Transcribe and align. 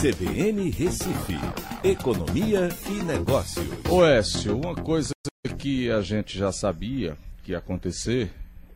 CBN 0.00 0.70
Recife, 0.70 1.34
Economia 1.84 2.70
e 2.88 3.02
Negócios. 3.02 3.66
Oécio, 3.86 4.56
uma 4.56 4.74
coisa 4.74 5.12
que 5.58 5.90
a 5.90 6.00
gente 6.00 6.38
já 6.38 6.50
sabia 6.50 7.18
que 7.44 7.52
ia 7.52 7.58
acontecer, 7.58 8.30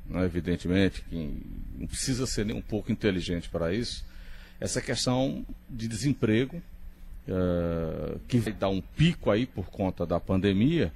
né, 0.04 0.22
evidentemente, 0.22 1.02
que 1.08 1.42
não 1.79 1.87
precisa 1.87 2.26
ser 2.26 2.45
nem 2.45 2.54
um 2.54 2.60
pouco 2.60 2.92
inteligente 2.92 3.48
para 3.48 3.72
isso, 3.72 4.04
essa 4.60 4.82
questão 4.82 5.46
de 5.66 5.89
desemprego, 5.89 6.62
uh, 7.27 8.20
que 8.29 8.36
vai 8.36 8.52
dar 8.52 8.68
um 8.68 8.82
pico 8.82 9.30
aí 9.30 9.46
por 9.46 9.70
conta 9.70 10.04
da 10.04 10.20
pandemia, 10.20 10.93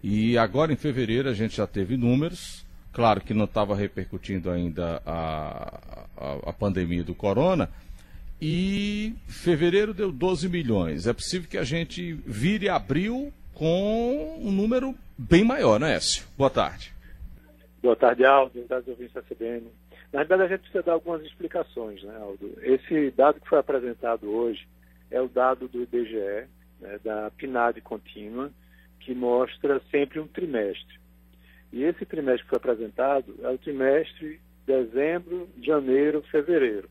e 0.00 0.38
agora 0.38 0.72
em 0.72 0.76
fevereiro 0.76 1.28
a 1.28 1.34
gente 1.34 1.56
já 1.56 1.66
teve 1.66 1.96
números, 1.96 2.64
claro 2.92 3.20
que 3.20 3.34
não 3.34 3.46
estava 3.46 3.74
repercutindo 3.74 4.48
ainda 4.48 5.02
a, 5.04 5.80
a, 6.16 6.50
a 6.50 6.52
pandemia 6.52 7.02
do 7.02 7.16
corona, 7.16 7.68
e 8.40 9.14
fevereiro 9.26 9.94
deu 9.94 10.12
12 10.12 10.48
milhões. 10.48 11.06
É 11.06 11.12
possível 11.12 11.48
que 11.48 11.58
a 11.58 11.64
gente 11.64 12.12
vire 12.12 12.68
abril 12.68 13.32
com 13.54 14.38
um 14.38 14.52
número 14.52 14.94
bem 15.16 15.44
maior, 15.44 15.80
né, 15.80 15.94
Écio? 15.94 16.24
Boa 16.36 16.50
tarde. 16.50 16.92
Boa 17.82 17.96
tarde, 17.96 18.24
Aldo. 18.24 18.52
Boa 18.54 18.66
tarde, 18.66 18.90
ouvintes 18.90 19.14
da 19.14 19.22
CBN. 19.22 19.66
Na 20.12 20.20
verdade, 20.20 20.42
a 20.42 20.48
gente 20.48 20.60
precisa 20.60 20.82
dar 20.82 20.92
algumas 20.92 21.22
explicações, 21.22 22.02
né, 22.02 22.16
Aldo? 22.20 22.52
Esse 22.62 23.10
dado 23.10 23.40
que 23.40 23.48
foi 23.48 23.58
apresentado 23.58 24.28
hoje 24.30 24.66
é 25.10 25.20
o 25.20 25.28
dado 25.28 25.68
do 25.68 25.82
IBGE, 25.82 26.46
né, 26.80 26.98
da 27.02 27.30
PNAD 27.30 27.80
contínua, 27.80 28.50
que 29.00 29.14
mostra 29.14 29.80
sempre 29.90 30.20
um 30.20 30.26
trimestre. 30.26 30.98
E 31.72 31.82
esse 31.82 32.04
trimestre 32.04 32.42
que 32.42 32.50
foi 32.50 32.58
apresentado 32.58 33.34
é 33.42 33.48
o 33.48 33.58
trimestre 33.58 34.40
dezembro, 34.66 35.48
janeiro, 35.62 36.22
fevereiro 36.30 36.88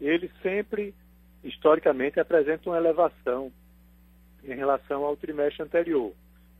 ele 0.00 0.30
sempre, 0.42 0.94
historicamente, 1.42 2.20
apresenta 2.20 2.68
uma 2.68 2.76
elevação 2.76 3.52
em 4.44 4.54
relação 4.54 5.04
ao 5.04 5.16
trimestre 5.16 5.62
anterior, 5.62 6.12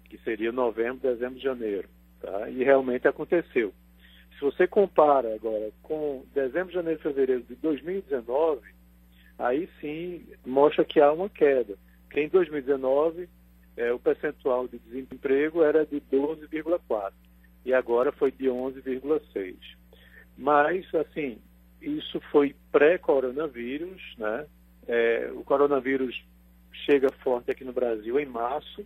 que 0.04 0.18
seria 0.18 0.52
novembro, 0.52 1.08
dezembro, 1.08 1.38
janeiro. 1.38 1.88
Tá? 2.20 2.50
E 2.50 2.64
realmente 2.64 3.06
aconteceu. 3.06 3.72
Se 4.34 4.40
você 4.40 4.66
compara 4.66 5.34
agora 5.34 5.70
com 5.82 6.24
dezembro, 6.34 6.72
janeiro 6.72 7.00
fevereiro 7.00 7.42
de 7.42 7.54
2019, 7.56 8.60
aí 9.38 9.68
sim 9.80 10.24
mostra 10.44 10.84
que 10.84 11.00
há 11.00 11.12
uma 11.12 11.28
queda. 11.28 11.76
Porque 12.04 12.20
em 12.20 12.28
2019 12.28 13.28
é, 13.76 13.92
o 13.92 13.98
percentual 13.98 14.66
de 14.66 14.78
desemprego 14.78 15.62
era 15.62 15.84
de 15.84 16.00
12,4% 16.00 17.12
e 17.64 17.74
agora 17.74 18.10
foi 18.12 18.32
de 18.32 18.46
11,6%. 18.46 19.56
Mas, 20.36 20.86
assim, 20.94 21.38
isso 21.80 22.20
foi 22.32 22.54
pré-coronavírus, 22.72 24.02
né? 24.18 24.46
É, 24.86 25.30
o 25.34 25.44
coronavírus 25.44 26.24
chega 26.84 27.12
forte 27.22 27.50
aqui 27.50 27.64
no 27.64 27.72
Brasil 27.72 28.18
em 28.18 28.26
março, 28.26 28.84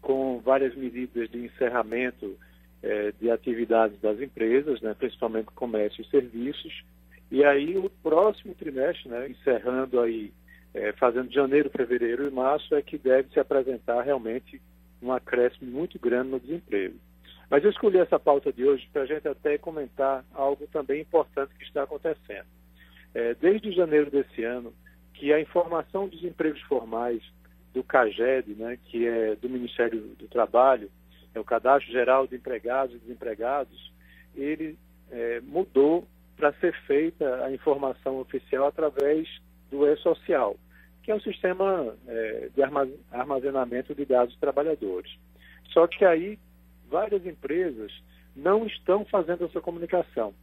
com 0.00 0.38
várias 0.38 0.74
medidas 0.76 1.28
de 1.30 1.44
encerramento 1.44 2.36
é, 2.82 3.12
de 3.20 3.30
atividades 3.30 4.00
das 4.00 4.20
empresas, 4.20 4.80
né? 4.80 4.94
principalmente 4.94 5.46
comércio 5.46 6.02
e 6.02 6.08
serviços. 6.08 6.84
E 7.30 7.44
aí 7.44 7.76
o 7.76 7.90
próximo 7.90 8.54
trimestre, 8.54 9.08
né? 9.08 9.28
encerrando 9.28 10.00
aí, 10.00 10.32
é, 10.72 10.92
fazendo 10.92 11.32
janeiro, 11.32 11.70
fevereiro 11.70 12.28
e 12.28 12.30
março, 12.30 12.74
é 12.74 12.82
que 12.82 12.96
deve 12.96 13.30
se 13.30 13.40
apresentar 13.40 14.02
realmente 14.02 14.60
um 15.02 15.12
acréscimo 15.12 15.70
muito 15.70 15.98
grande 15.98 16.30
no 16.30 16.40
desemprego. 16.40 16.94
Mas 17.48 17.62
eu 17.62 17.70
escolhi 17.70 17.98
essa 17.98 18.18
pauta 18.18 18.52
de 18.52 18.64
hoje 18.64 18.88
para 18.92 19.02
a 19.02 19.06
gente 19.06 19.26
até 19.28 19.56
comentar 19.56 20.24
algo 20.34 20.66
também 20.68 21.02
importante 21.02 21.54
que 21.54 21.64
está 21.64 21.84
acontecendo. 21.84 22.46
É, 23.14 23.34
desde 23.34 23.72
janeiro 23.72 24.10
desse 24.10 24.42
ano, 24.42 24.74
que 25.14 25.32
a 25.32 25.40
informação 25.40 26.08
dos 26.08 26.22
empregos 26.24 26.60
formais 26.62 27.22
do 27.72 27.82
CAGED, 27.82 28.54
né, 28.54 28.78
que 28.84 29.06
é 29.06 29.36
do 29.36 29.48
Ministério 29.48 30.00
do 30.18 30.28
Trabalho, 30.28 30.90
é 31.34 31.40
o 31.40 31.44
Cadastro 31.44 31.92
Geral 31.92 32.26
de 32.26 32.36
Empregados 32.36 32.96
e 32.96 32.98
Desempregados, 32.98 33.92
ele 34.34 34.76
é, 35.10 35.40
mudou 35.40 36.06
para 36.36 36.52
ser 36.54 36.74
feita 36.86 37.44
a 37.44 37.52
informação 37.52 38.20
oficial 38.20 38.66
através 38.66 39.28
do 39.70 39.86
E-Social, 39.86 40.56
que 41.02 41.10
é 41.10 41.14
um 41.14 41.20
sistema 41.20 41.94
é, 42.06 42.50
de 42.54 42.62
armazenamento 43.12 43.94
de 43.94 44.04
dados 44.04 44.34
de 44.34 44.40
trabalhadores. 44.40 45.10
Só 45.72 45.86
que 45.86 46.04
aí 46.04 46.38
várias 46.88 47.24
empresas 47.26 47.92
não 48.34 48.66
estão 48.66 49.04
fazendo 49.04 49.44
essa 49.44 49.60
comunicação. 49.60 50.34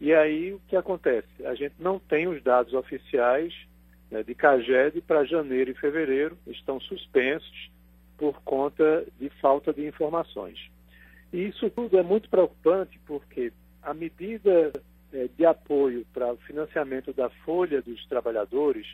E 0.00 0.12
aí 0.12 0.52
o 0.52 0.60
que 0.68 0.76
acontece? 0.76 1.46
A 1.46 1.54
gente 1.54 1.74
não 1.78 1.98
tem 1.98 2.26
os 2.28 2.42
dados 2.42 2.72
oficiais 2.74 3.54
né, 4.10 4.22
de 4.22 4.34
CAGED 4.34 5.00
para 5.02 5.24
janeiro 5.24 5.70
e 5.70 5.74
fevereiro, 5.74 6.36
estão 6.46 6.80
suspensos 6.80 7.70
por 8.16 8.40
conta 8.42 9.06
de 9.18 9.28
falta 9.40 9.72
de 9.72 9.86
informações. 9.86 10.58
E 11.32 11.46
isso 11.46 11.68
tudo 11.70 11.98
é 11.98 12.02
muito 12.02 12.28
preocupante 12.28 12.98
porque 13.06 13.52
a 13.82 13.92
medida 13.92 14.72
é, 15.12 15.28
de 15.36 15.44
apoio 15.44 16.06
para 16.12 16.32
o 16.32 16.36
financiamento 16.38 17.12
da 17.12 17.28
folha 17.28 17.82
dos 17.82 18.04
trabalhadores 18.06 18.86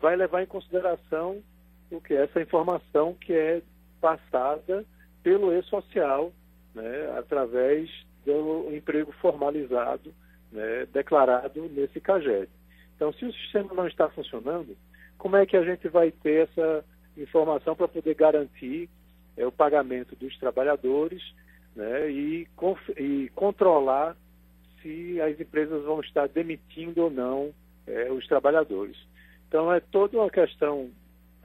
vai 0.00 0.16
levar 0.16 0.42
em 0.42 0.46
consideração 0.46 1.42
o 1.90 2.00
que 2.00 2.14
essa 2.14 2.40
informação 2.40 3.14
que 3.14 3.32
é 3.32 3.62
passada 4.00 4.84
pelo 5.28 5.52
e-social, 5.52 6.32
né, 6.74 7.12
através 7.18 7.90
do 8.24 8.74
emprego 8.74 9.12
formalizado, 9.20 10.14
né, 10.50 10.86
declarado 10.90 11.68
nesse 11.68 12.00
CAGED. 12.00 12.48
Então, 12.96 13.12
se 13.12 13.26
o 13.26 13.32
sistema 13.34 13.74
não 13.74 13.86
está 13.86 14.08
funcionando, 14.08 14.74
como 15.18 15.36
é 15.36 15.44
que 15.44 15.54
a 15.54 15.62
gente 15.62 15.86
vai 15.88 16.10
ter 16.10 16.48
essa 16.48 16.82
informação 17.14 17.76
para 17.76 17.86
poder 17.86 18.14
garantir 18.14 18.88
é, 19.36 19.46
o 19.46 19.52
pagamento 19.52 20.16
dos 20.16 20.34
trabalhadores 20.38 21.22
né, 21.76 22.10
e, 22.10 22.48
e, 22.96 23.28
controlar 23.34 24.16
se 24.80 25.20
as 25.20 25.38
empresas 25.38 25.84
vão 25.84 26.00
estar 26.00 26.26
demitindo 26.26 27.02
ou 27.02 27.10
não 27.10 27.52
é, 27.86 28.10
os 28.10 28.26
trabalhadores? 28.26 28.96
Então, 29.46 29.70
é 29.70 29.78
toda 29.78 30.16
uma 30.16 30.30
questão 30.30 30.90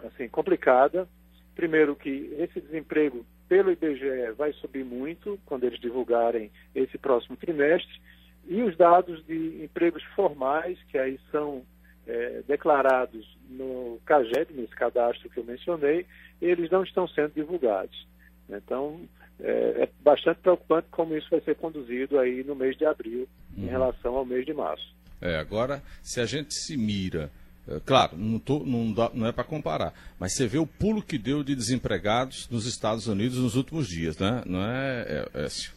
assim 0.06 0.30
complicada. 0.30 1.06
Primeiro 1.54 1.98
que 1.98 2.34
esse 2.40 2.62
desemprego 2.62 3.26
pelo 3.48 3.72
IBGE 3.72 4.32
vai 4.38 4.54
subir 4.54 4.84
muito 4.84 5.40
quando 5.46 5.66
eles 5.66 5.80
divulgarem 5.80 6.52
esse 6.74 6.98
próximo 6.98 7.36
trimestre. 7.38 8.02
E 8.48 8.62
os 8.62 8.76
dados 8.76 9.26
de 9.26 9.64
empregos 9.64 10.04
formais, 10.16 10.78
que 10.90 10.98
aí 10.98 11.20
são 11.32 11.64
é, 12.06 12.42
declarados 12.48 13.38
no 13.50 14.00
CAGED, 14.06 14.54
nesse 14.54 14.76
cadastro 14.76 15.30
que 15.30 15.40
eu 15.40 15.44
mencionei, 15.44 16.06
eles 16.42 16.70
não 16.70 16.84
estão 16.84 17.08
sendo 17.08 17.34
divulgados. 17.34 18.08
Então, 18.50 19.00
é, 19.40 19.84
é, 19.84 19.90
bastante 20.02 20.40
preocupante 20.42 20.88
como 20.92 21.16
isso 21.16 21.30
vai 21.30 21.42
ser 21.42 21.56
conduzido 21.56 22.20
aí 22.20 22.44
no 22.44 22.56
mês 22.56 22.78
de 22.78 22.86
abril, 22.86 23.28
uhum. 23.56 23.64
em 23.64 23.68
relação 23.68 24.16
ao 24.16 24.26
mês 24.26 24.46
de 24.46 24.54
março. 24.54 24.94
É, 25.22 25.38
agora, 25.38 25.82
se 26.02 26.20
a 26.20 26.26
gente 26.26 26.54
se 26.54 26.76
mira 26.76 27.32
é, 27.68 27.80
claro, 27.86 28.18
não, 28.18 28.40
tô, 28.40 28.60
não, 28.60 28.92
dá, 28.92 29.12
não 29.14 29.28
é 29.28 29.32
para 29.32 29.44
comparar, 29.44 29.94
mas 30.20 30.34
você 30.34 30.48
vê 30.48 30.58
o 30.58 30.68
pulo 30.68 31.02
que 31.02 31.18
deu 31.18 31.44
de 31.44 31.56
desempregados 31.56 32.50
nos 32.50 32.66
Estados 32.66 33.08
Unidos 33.08 33.38
nos 33.38 33.56
últimos 33.56 33.88
dias, 33.88 34.18
né? 34.18 34.44
não 34.46 34.62
é, 34.62 35.28
é 35.34 35.46
Écio? 35.46 35.74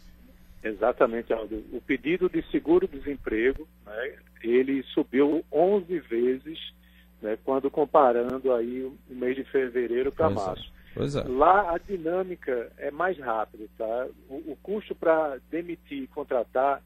Exatamente, 0.62 1.32
Aldo. 1.32 1.62
O 1.72 1.80
pedido 1.80 2.28
de 2.28 2.42
seguro-desemprego, 2.50 3.68
né, 3.86 4.14
ele 4.42 4.82
subiu 4.94 5.44
11 5.52 5.98
vezes 6.00 6.58
né, 7.22 7.38
quando 7.44 7.70
comparando 7.70 8.52
aí 8.52 8.82
o 8.82 8.96
mês 9.08 9.36
de 9.36 9.44
fevereiro 9.44 10.10
para 10.10 10.26
é. 10.26 10.30
março. 10.30 10.72
É. 10.96 11.28
Lá 11.28 11.74
a 11.74 11.78
dinâmica 11.78 12.72
é 12.78 12.90
mais 12.90 13.18
rápida, 13.18 13.66
tá? 13.76 14.06
O, 14.30 14.52
o 14.52 14.58
custo 14.62 14.94
para 14.94 15.38
demitir 15.50 16.04
e 16.04 16.06
contratar 16.06 16.82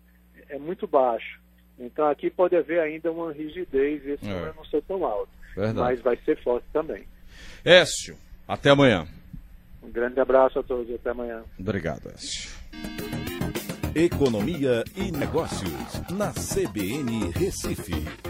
é 0.49 0.59
muito 0.59 0.87
baixo. 0.87 1.41
Então 1.81 2.07
aqui 2.09 2.31
pode 2.31 2.55
haver 2.55 2.79
ainda 2.81 3.11
uma 3.11 3.33
rigidez 3.33 4.05
e 4.05 4.11
esse 4.11 4.27
é. 4.27 4.29
número 4.29 4.55
não 4.55 4.65
ser 4.67 4.83
tão 4.83 5.05
alto. 5.05 5.31
Verdade. 5.57 5.79
Mas 5.79 6.01
vai 6.01 6.17
ser 6.19 6.41
forte 6.43 6.67
também. 6.73 7.05
Écio, 7.65 8.17
até 8.47 8.71
amanhã. 8.71 9.07
Um 9.83 9.91
grande 9.91 10.21
abraço 10.21 10.59
a 10.59 10.63
todos 10.63 10.89
e 10.91 10.95
até 10.95 11.11
amanhã. 11.11 11.43
Obrigado, 11.59 12.09
Écio. 12.15 12.51
Economia 13.95 14.85
e 14.95 15.11
Negócios, 15.11 16.01
na 16.11 16.31
CBN 16.33 17.31
Recife. 17.33 18.30